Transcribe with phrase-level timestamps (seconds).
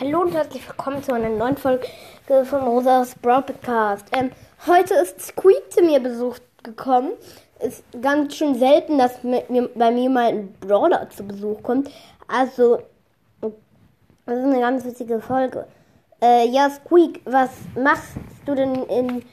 [0.00, 1.88] Hallo und herzlich willkommen zu einer neuen Folge
[2.44, 4.06] von Rosas Broad Podcast.
[4.12, 4.30] Ähm,
[4.64, 7.14] heute ist Squeak zu mir besucht gekommen.
[7.58, 9.42] Ist ganz schön selten, dass mir,
[9.74, 11.90] bei mir mal ein Brawler zu Besuch kommt.
[12.28, 12.80] Also,
[13.40, 13.50] das
[14.38, 15.66] ist eine ganz witzige Folge.
[16.22, 19.24] Äh, ja, Squeak, was machst du denn in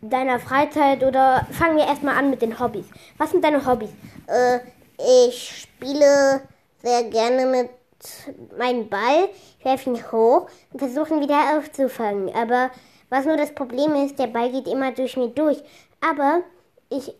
[0.00, 1.04] deiner Freizeit?
[1.04, 2.86] Oder fangen wir erstmal an mit den Hobbys.
[3.16, 3.90] Was sind deine Hobbys?
[4.26, 4.58] Äh,
[5.28, 6.40] ich spiele
[6.82, 7.70] sehr gerne mit
[8.56, 9.28] meinen Ball,
[9.62, 12.34] werfe ihn hoch und versuche ihn wieder aufzufangen.
[12.34, 12.70] Aber
[13.08, 15.62] was nur das Problem ist, der Ball geht immer durch mich durch.
[16.00, 16.42] Aber
[16.88, 17.14] ich,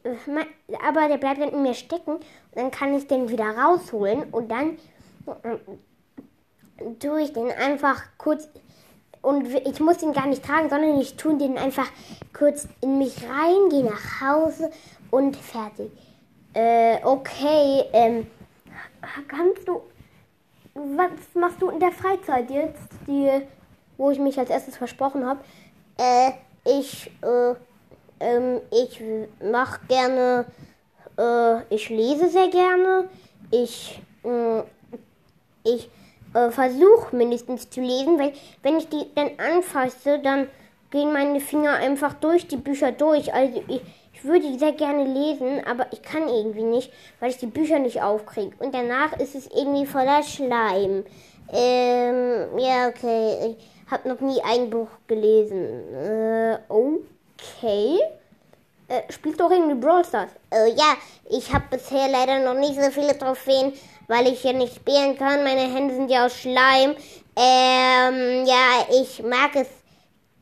[0.84, 2.24] aber der bleibt dann in mir stecken und
[2.54, 4.78] dann kann ich den wieder rausholen und dann
[6.98, 8.48] tue ich den einfach kurz
[9.22, 11.86] und ich muss ihn gar nicht tragen, sondern ich tue den einfach
[12.32, 14.70] kurz in mich rein, gehe nach Hause
[15.10, 15.90] und fertig.
[16.54, 18.26] Äh, okay, ähm,
[19.28, 19.82] kannst du
[20.74, 23.28] was machst du in der Freizeit jetzt, die,
[23.96, 25.40] wo ich mich als erstes versprochen habe?
[25.98, 26.32] Äh,
[26.64, 27.54] ich, äh,
[28.20, 29.02] ähm, ich
[29.42, 30.46] mach gerne,
[31.18, 33.08] äh, ich lese sehr gerne.
[33.50, 34.62] Ich, äh,
[35.64, 35.90] ich
[36.34, 40.48] äh, versuche mindestens zu lesen, weil wenn ich die dann anfasse, dann
[40.90, 43.32] gehen meine Finger einfach durch die Bücher durch.
[43.32, 43.80] Also ich,
[44.12, 48.02] ich würde sehr gerne lesen, aber ich kann irgendwie nicht, weil ich die Bücher nicht
[48.02, 48.52] aufkriege.
[48.58, 51.04] Und danach ist es irgendwie voller Schleim.
[51.52, 53.56] Ähm, ja, okay.
[53.56, 55.94] Ich habe noch nie ein Buch gelesen.
[55.94, 57.98] Äh, okay.
[58.88, 60.30] Äh, spielst du auch irgendwie Brawl Stars?
[60.50, 60.96] Äh, ja,
[61.30, 63.72] ich habe bisher leider noch nicht so viele Trophäen,
[64.08, 65.44] weil ich hier nicht spielen kann.
[65.44, 66.94] Meine Hände sind ja aus Schleim.
[67.36, 69.68] Ähm, ja, ich mag es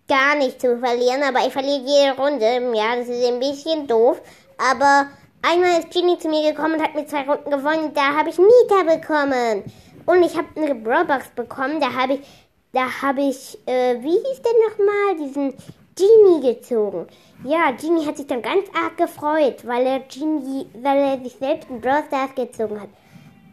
[0.08, 2.76] gar nicht zu verlieren, aber ich verliere jede Runde.
[2.76, 4.20] Ja, das ist ein bisschen doof.
[4.58, 5.06] Aber
[5.42, 7.92] einmal ist Genie zu mir gekommen und hat mir zwei Runden gewonnen.
[7.94, 9.64] Da habe ich Nita bekommen.
[10.06, 11.80] Und ich habe eine Brawlbox bekommen.
[11.80, 12.20] Da habe ich,
[12.72, 15.16] da habe ich, äh, wie hieß der nochmal?
[15.18, 15.54] Diesen
[15.94, 17.06] Genie gezogen.
[17.44, 21.68] Ja, Genie hat sich dann ganz arg gefreut, weil er Genie, weil er sich selbst
[21.68, 22.88] einen Brawl Stars gezogen hat.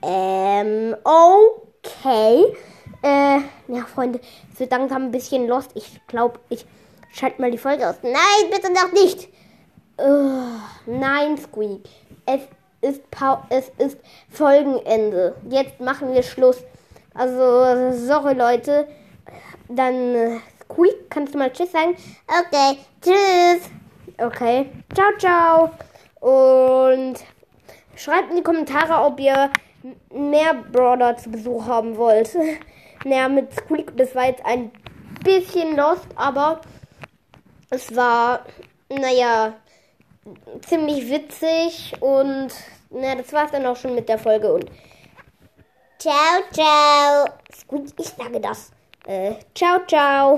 [0.02, 2.56] Ähm, okay.
[3.06, 4.20] Äh, ja, Freunde,
[4.52, 5.70] es wird langsam ein bisschen lost.
[5.76, 6.66] Ich glaube, ich
[7.12, 7.98] schalte mal die Folge aus.
[8.02, 9.30] Nein, bitte noch nicht!
[10.02, 10.58] Uh,
[10.88, 11.88] nein, Squeak.
[12.26, 12.42] Es
[12.82, 14.00] ist, pa es ist
[14.32, 15.36] Folgenende.
[15.48, 16.64] Jetzt machen wir Schluss.
[17.14, 18.88] Also, sorry, Leute.
[19.70, 21.96] Dann, äh, Squeak, kannst du mal Tschüss sagen?
[22.28, 23.70] Okay, Tschüss.
[24.18, 25.72] Okay, ciao, ciao.
[26.22, 27.18] Und
[27.96, 29.52] schreibt in die Kommentare, ob ihr
[30.12, 32.36] mehr Brawler zu Besuch haben wollt.
[33.04, 34.72] Naja, mit Squeak, das war jetzt ein
[35.24, 36.62] bisschen lost, aber
[37.70, 38.46] es war,
[38.90, 39.54] naja,
[40.68, 42.50] ziemlich witzig und
[42.90, 44.72] naja, das war's dann auch schon mit der Folge und
[46.00, 47.26] ciao, ciao.
[47.54, 48.72] Squeak, ich sage das.
[49.06, 50.34] Äh, ciao, ciao.